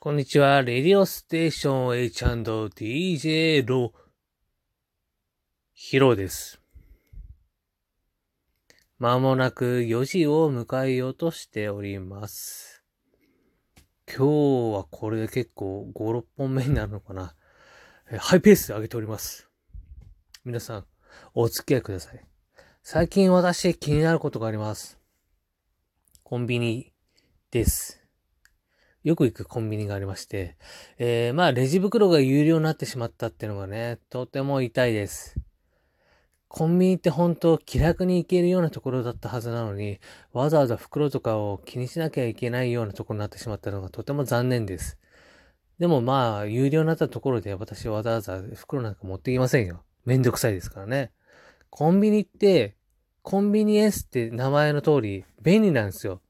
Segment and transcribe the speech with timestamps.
[0.00, 0.62] こんにちは。
[0.62, 3.92] レディオステーション H&DJ ロ
[5.72, 6.60] ヒロです。
[8.98, 12.84] まもなく4時を迎えようとしております。
[14.06, 17.34] 今日はこれで結構5、6本目になるのかな。
[18.18, 19.50] ハイペースで上げております。
[20.44, 20.86] 皆さん、
[21.34, 22.27] お付き合いください。
[22.90, 24.98] 最近私気になることがあります。
[26.22, 26.90] コンビニ
[27.50, 28.02] です。
[29.04, 30.56] よく行くコンビニがありまして、
[30.96, 35.36] えー、まあ、レジ袋が有料になってしまったっていうのがね、とても痛いです。
[36.48, 40.00] コンビニって本当気楽に行けるようなところだったはずなのに、
[40.32, 44.96] わざわざ袋とかを気にしなきゃいけないようなところになってしまったのがとても残念です。
[45.78, 49.84] でもまあ、有料になったところで私わざわざ袋なんか持ってきませんよ。
[50.06, 51.12] めんどくさいですからね。
[51.68, 52.77] コンビニって、
[53.28, 56.22] コンビニエンスって名前の通り便利なんですよ。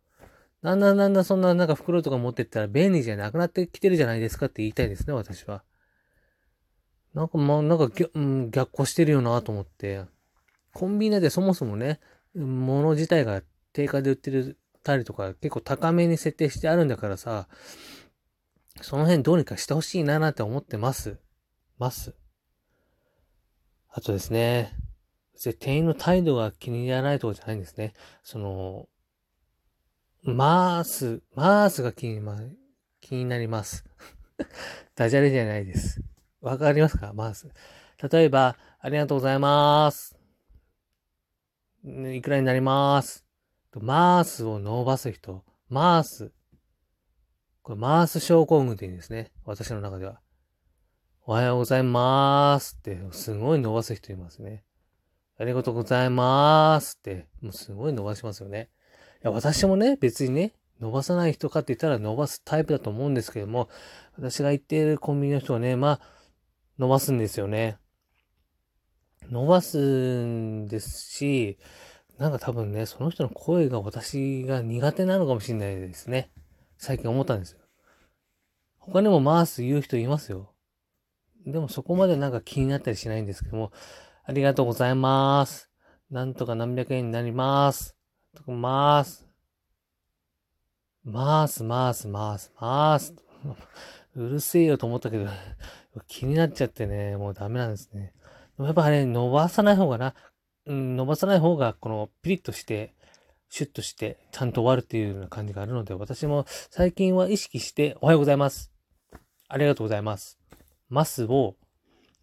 [0.65, 5.63] だんだんだんだんそんななんか袋とか持ってったら便利じゃなくなってきてるじゃないですかって言いたいですね、私は。
[7.15, 10.07] なんかまあ、なんか逆,、うん、逆行してるよなと思って。
[10.75, 12.01] コンビニでそもそもね、
[12.35, 17.47] 物自体が定価で売ってるたりとか結構高めに設定してあるんだからさ、
[18.81, 21.21] その辺どうにかしてほしいななんて思ってます。
[21.79, 22.13] ます。
[23.89, 24.75] あとですね、
[25.43, 27.93] 店員の態度が気に入らないとかじゃないんですね。
[28.23, 28.89] その、
[30.25, 32.37] マース、マースが気に,、ま、
[33.01, 33.85] 気になります。
[34.97, 36.03] ダジャレじゃないです。
[36.41, 37.13] わかりますか？
[37.13, 37.49] マース。
[38.11, 40.17] 例えば、ありがとうございます。
[41.85, 43.25] いくらになります？
[43.75, 45.45] マースを伸ばす人。
[45.69, 46.33] マース。
[47.63, 49.31] これ、マース症候群って言うんですね。
[49.45, 50.21] 私の中では。
[51.27, 54.65] おはようございますって、すごい伸ばす人いますね。
[55.39, 58.71] ありがとうございますって、もうすごい伸ばしますよね。
[59.23, 63.69] いや、私もね、別にね、伸ばさない人かって言ったら伸ばすタイプだと思うんですけども、
[64.17, 66.01] 私が行っているコンビニの人はね、まあ、
[66.79, 67.79] 伸ばすんですよね。
[69.31, 71.59] 伸ばすんですし、
[72.19, 76.31] なんか多分ね、その人の声が私が苦手なのかもしれないですね。
[76.79, 77.59] 最近思ったんですよ。
[78.79, 80.53] 他にもマース言う人いますよ。
[81.47, 83.71] でもそこまでなんか気になったりしないんですけども、
[84.29, 85.71] ありがとうございます。
[86.11, 87.97] なんとか何百円になります。
[88.37, 89.27] とか、ます。
[91.03, 93.15] ますますますます
[94.15, 95.31] うるせえよと思ったけど
[96.09, 98.13] 気になっちゃってね、もうダメなんですね。
[98.59, 100.15] でもやっぱあれ、伸ばさない方がな、
[100.67, 102.95] うん、伸ばさない方が、このピリッとして、
[103.49, 108.71] シュッとして、ちゃんと終わるっていうような感じがあるので、私も最近は意識して、おはようございます。
[109.49, 110.39] ありがとうございます。
[110.91, 111.57] ますを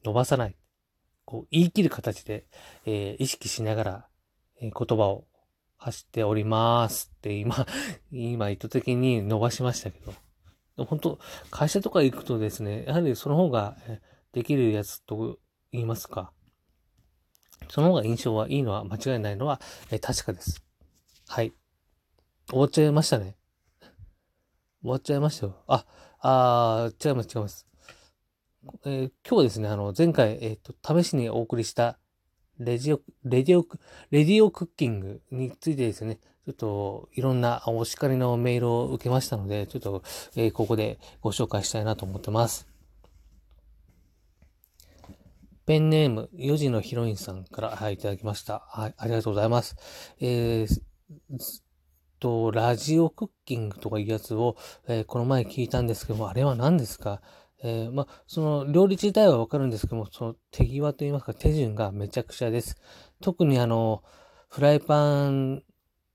[0.03, 0.55] 伸ばさない。
[1.25, 2.45] こう、言い切る形で、
[2.85, 4.07] えー、意識しながら、
[4.61, 5.25] えー、言葉を
[5.77, 7.65] 走っておりますって今、
[8.11, 10.13] 今意図的に伸ばしましたけど。
[10.83, 11.19] 本当
[11.51, 13.77] 会社とか行くとですね、やはりその方が
[14.33, 15.39] できるやつと
[15.71, 16.33] 言いますか。
[17.69, 20.63] その方が印象はいいのは間違いないのは、え確かです。
[21.27, 21.53] はい。
[22.49, 23.37] 終わっちゃいましたね。
[24.81, 25.63] 終わっちゃいましたよ。
[25.67, 25.85] あ、
[26.19, 27.65] あ違います、違います。
[28.85, 31.97] えー、今日ですね、あの、前回、えっ、ー、と、試しにお送りした
[32.59, 33.65] レジオ、レディオ、
[34.11, 40.03] レディオクッキングについてですね、ちょっといろんなお叱りのメールを受けましたので、ちょっと、
[40.35, 42.67] えー、ここでご紹介したいなと思ってます。
[45.65, 48.65] ペンネーム、4時のヒロインさんから、はい、いただきました。
[48.69, 49.75] はい、ありがとうございます。
[50.19, 50.81] えー、
[52.19, 54.55] と、ラジオクッキングとかいうやつを、
[54.87, 57.21] えー、この前聞いたんですけども、あれは何ですか？
[57.67, 62.77] えー、まあ、その料理自体はわかるんですけども、その手際といいますか手順がめちゃくちゃです。
[63.21, 64.03] 特にあの、
[64.49, 65.63] フライパン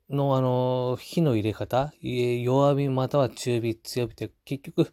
[0.09, 4.91] のあの、火の入れ方、弱火または中火、強火って結局、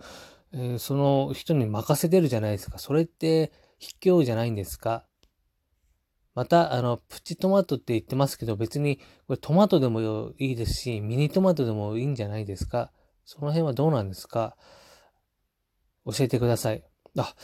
[0.52, 2.80] えー、その人に任せてるじゃないですか。
[2.80, 5.06] それって卑怯じゃないんですか
[6.34, 8.98] また、あの、プチトマトって言ってますけど、別に、
[9.28, 12.92] これトマトでもいいですし、ミニトマトでもいいんじゃないですか
[13.26, 14.56] その辺はどうなんですか
[16.08, 16.84] 教えてください。
[17.18, 17.36] あ、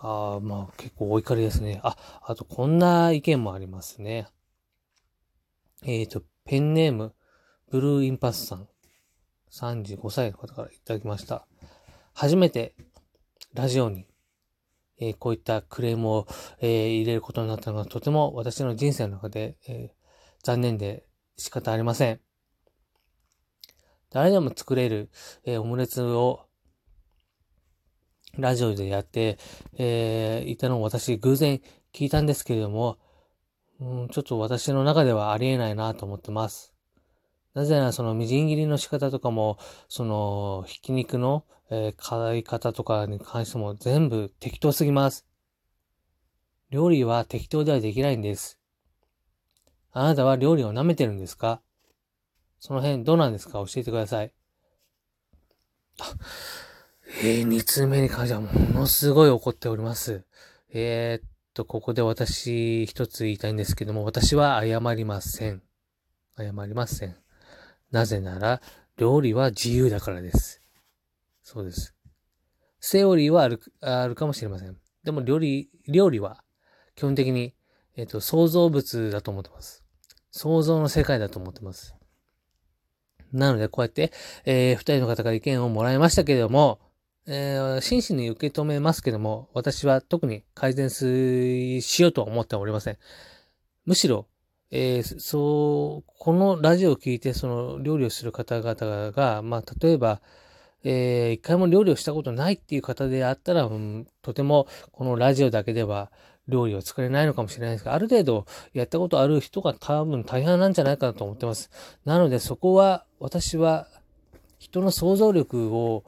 [0.00, 1.80] あまあ結構お怒りですね。
[1.82, 4.28] あ、あとこんな意見もありますね。
[5.84, 7.14] えっ、ー、と、ペンネーム、
[7.70, 8.68] ブルーインパスさん。
[9.50, 11.46] 35歳の方からいただきました。
[12.12, 12.74] 初めて
[13.54, 14.06] ラジオに、
[15.00, 16.26] えー、こういったクレームを、
[16.60, 19.94] えー、入れることになったのがとても私の人生の中で、え、
[20.42, 21.04] 残念で
[21.36, 22.20] 仕方ありません。
[24.10, 25.10] 誰でも作れる、
[25.44, 26.47] えオムレツを
[28.38, 29.38] ラジオでやって、
[29.76, 31.60] えー、いたのを私偶然
[31.92, 32.98] 聞いたんですけれども、
[33.80, 36.72] うん、ちょっと私の中ではありえないなと思ってます。
[37.54, 39.58] なぜならそのみじん切りの仕方とかも、
[39.88, 45.26] そのひき肉の、えー、買い方とかに関しても全部適当すぎます。
[46.70, 48.58] 料理は適当ではできないんです。
[49.92, 51.60] あなたは料理を舐めてるんですか？
[52.60, 53.54] その辺どうなんですか？
[53.54, 54.32] 教えてください。
[57.28, 60.24] えー、二通目に関してはものすごい怒っております。
[60.72, 65.60] えー、っと、ここで私一つ言いたいんですけども、私は謝りません。
[66.38, 67.16] 謝りません。
[67.90, 68.62] なぜなら、
[68.96, 70.62] 料理は自由だからです。
[71.42, 71.94] そうです。
[72.80, 74.78] セオリーはある、あるかもしれません。
[75.04, 76.42] でも料理、料理は
[76.94, 77.54] 基本的に、
[77.94, 79.84] えっ、と、創造物だと思ってます。
[80.30, 81.94] 想像の世界だと思ってます。
[83.32, 84.12] なので、こうやって、
[84.46, 86.80] えー、二人の方から意見をもらいましたけれども、
[87.30, 92.96] えー、真摯に受け止めますけども、私は特に改善しようとは思ってはおりません。
[93.84, 94.26] むしろ、
[94.70, 100.22] えー、そう、このラジオを聞いて、その料理をする方々が、まあ、例えば、
[100.84, 106.10] えー、一回も料理をしたことないっていう方であったら、うん、とてもこのラジオだけでは
[106.46, 111.70] 料理を作れないのかもしれないですが、ある程度やったことある人が多分大半なんじゃないかなと思ってます。
[112.06, 113.86] なのでそこは私は
[114.58, 116.04] 人の想像力を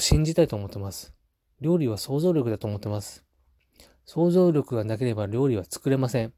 [0.00, 1.14] 信じたいと思ってます。
[1.60, 3.24] 料理は想像力だと思ってます。
[4.04, 6.32] 想像力がなければ料理は作れません。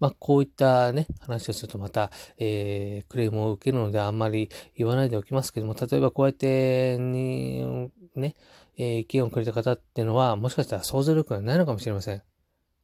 [0.00, 8.36] まあ、こういったね、話をするとまた、えー、クレームを受けるのであんまり言わないでおきますけども、例えばこうやってに、ね、
[8.76, 12.22] えー、意見をくれた方っていうのは、もしかしたら想像力がないのかもしれません。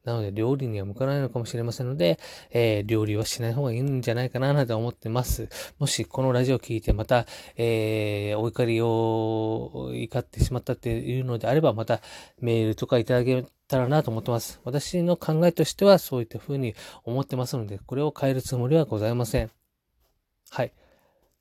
[0.05, 2.19] なので、料理には向かないのかもしれませんので、
[2.51, 5.49] えー、料理はしない方がいいんじゃないかな、なんて思ってます。
[5.79, 7.25] もし、このラジオを聞いて、また、
[7.57, 12.01] えー、お怒りを怒ってしまったっていうのであれば、また、
[12.39, 14.61] メールとかいただけたらなと思ってます。
[14.63, 19.49] 私の考えとしては、そういった風に思ってますので、これを変えるつもりはございません。
[20.51, 20.71] はい。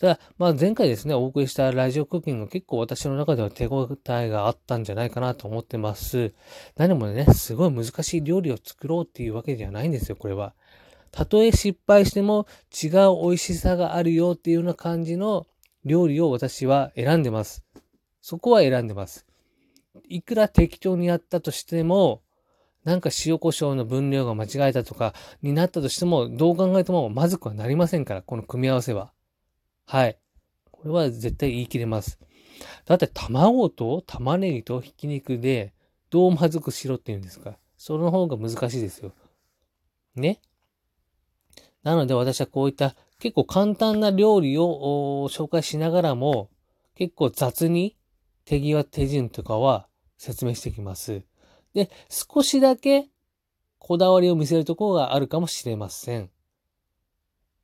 [0.04, 6.34] ただ、まあ前回ですね、お送りしたラジオクッキング結構私の中では手応えがあったんじゃないかなと思ってます。
[6.76, 10.52] 何もね、すごい難しい料理を作ろうっていうわけではないんですよ、これは。
[11.10, 15.46] たとえ失敗しても違う美味しさがあるよっていうような感じの
[15.86, 17.64] 料理を私は選んでます。
[18.20, 19.24] そこは選んでます。
[20.10, 22.20] いくら適当にやったとしても、
[22.84, 29.13] なんか塩胡椒の分量が間違えたとかになったとしても、どう考えてもまずくはなりませんから、この組み合わせは。
[29.86, 30.18] はい。
[30.70, 32.18] これは絶対言い切れます。
[32.86, 35.72] だって卵と玉ねぎとひき肉で
[36.10, 37.58] どうまずくしろって言うんですか？
[37.76, 39.12] その方が難しいですよ。
[40.14, 40.40] ね？
[41.82, 46.50] なので私はこういった結構簡単な料理を紹介しながらも
[46.94, 47.96] 結構雑に
[48.44, 51.22] 手際手順とかは説明してきます。
[51.74, 53.08] で、少しだけ
[53.78, 56.30] こだわりを見せるところがあるかもしれません。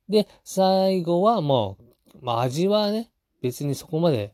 [0.09, 1.83] で、最後はもう
[2.21, 3.11] まあ味はね、
[3.41, 4.33] 別にそこまで、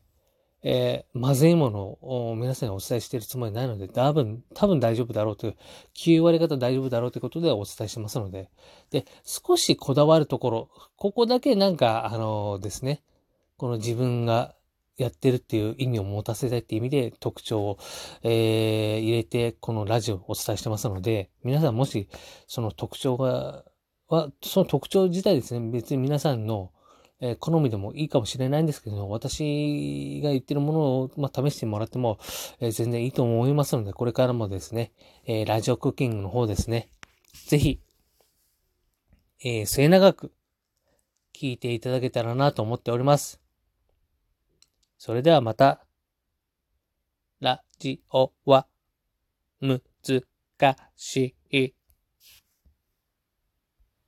[0.62, 5.56] えー、まずいものを皆さんにお伝えしているつもりないので、多分、多分大丈夫だろうという、
[5.94, 8.50] 9割方大丈夫だろうということでお伝えしてますので、
[8.90, 13.02] で、少しこだわるところ、ここだけなんか、あのー、ですね、
[13.56, 14.54] この自分が
[14.96, 17.78] やってるっていう意味を持たせたいっていう意味で特徴を、
[18.24, 22.08] えー、入れて、このラジオをお伝えしてますので、皆さんもし
[22.48, 23.64] その特徴が、
[24.08, 26.72] は、その特徴自体ですね、別に皆さんの
[27.20, 32.18] えー、好みでもいいかもしれないんですけど、私が言ってるものを、まあ、試してもらっても、
[32.60, 34.92] えー、全然いいと思いますので、これからもですね、
[35.26, 36.88] えー、ラジオクッキングの方ですね、
[37.46, 37.80] ぜひ、
[39.44, 40.32] え末長く
[41.32, 43.40] 聞いていただけたらなと思っております。
[44.98, 45.84] それではまた、
[47.40, 48.66] ラジオは
[49.60, 49.80] 難
[50.96, 51.36] し